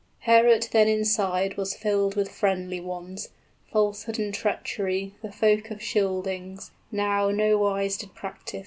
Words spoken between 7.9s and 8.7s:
did practise.